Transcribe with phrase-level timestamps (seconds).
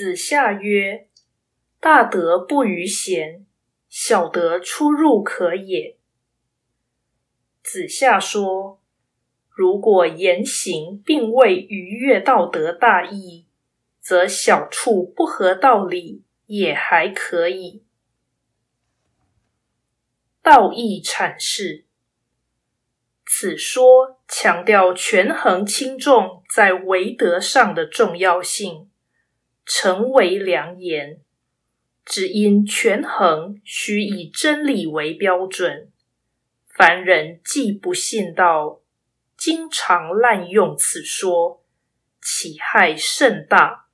[0.00, 1.08] 子夏曰
[1.78, 3.44] ：“大德不逾贤，
[3.90, 5.98] 小德出入可也。”
[7.62, 8.80] 子夏说
[9.54, 13.44] ：“如果言行并未逾越道德大义，
[14.00, 17.84] 则小处不合道理也还可以。”
[20.40, 21.84] 道义阐释，
[23.26, 28.86] 此说强调权衡轻重在为德上的重要性。
[29.72, 31.20] 成为良言，
[32.04, 35.92] 只因权衡须以真理为标准。
[36.66, 38.80] 凡人既不信道，
[39.36, 41.62] 经常滥用此说，
[42.20, 43.86] 其害甚大。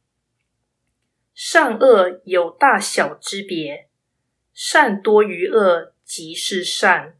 [1.34, 3.90] 善恶有大小之别，
[4.54, 7.18] 善多于恶即是善，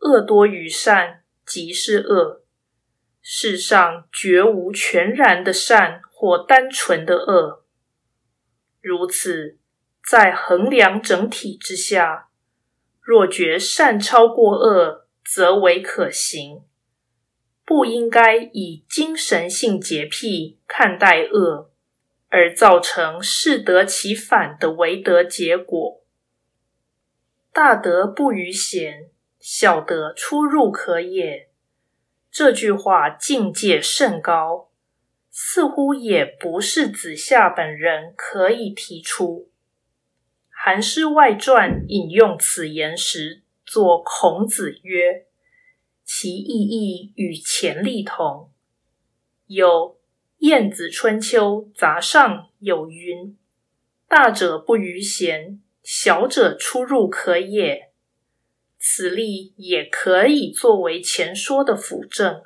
[0.00, 2.42] 恶多于善即是恶。
[3.20, 7.61] 世上绝无全然的善或单纯的恶。
[8.82, 9.58] 如此，
[10.04, 12.30] 在衡量整体之下，
[13.00, 16.64] 若觉善超过恶，则为可行。
[17.64, 21.70] 不应该以精神性洁癖看待恶，
[22.28, 26.02] 而造成适得其反的为德结果。
[27.52, 31.50] 大德不逾贤，小德出入可也。
[32.32, 34.71] 这句话境界甚高。
[35.34, 39.48] 似乎也不是子夏本人可以提出。
[40.50, 45.24] 《韩诗外传》引用此言时，作孔子曰
[46.04, 48.50] ：“其意义与前例同。”
[49.48, 49.68] 有
[50.38, 53.36] 《晏子春秋杂上》有云
[54.06, 57.90] ：“大者不逾贤，小者出入可也。”
[58.78, 62.42] 此例也可以作为前说的辅证。